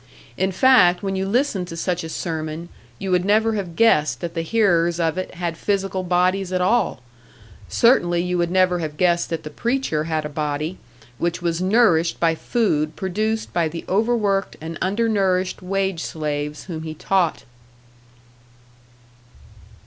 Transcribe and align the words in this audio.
In 0.35 0.51
fact, 0.51 1.03
when 1.03 1.15
you 1.15 1.27
listened 1.27 1.67
to 1.67 1.77
such 1.77 2.03
a 2.03 2.09
sermon, 2.09 2.69
you 2.97 3.11
would 3.11 3.23
never 3.23 3.53
have 3.53 3.75
guessed 3.75 4.19
that 4.21 4.33
the 4.33 4.41
hearers 4.41 4.99
of 4.99 5.15
it 5.15 5.35
had 5.35 5.57
physical 5.59 6.01
bodies 6.01 6.51
at 6.51 6.59
all; 6.59 7.01
certainly 7.69 8.19
you 8.19 8.35
would 8.39 8.49
never 8.49 8.79
have 8.79 8.97
guessed 8.97 9.29
that 9.29 9.43
the 9.43 9.51
preacher 9.51 10.05
had 10.05 10.25
a 10.25 10.27
body, 10.27 10.79
which 11.19 11.43
was 11.43 11.61
nourished 11.61 12.19
by 12.19 12.33
food 12.33 12.95
produced 12.95 13.53
by 13.53 13.67
the 13.67 13.85
overworked 13.87 14.55
and 14.59 14.75
under 14.81 15.07
nourished 15.07 15.61
wage 15.61 16.01
slaves 16.01 16.63
whom 16.63 16.81
he 16.81 16.95
taught! 16.95 17.43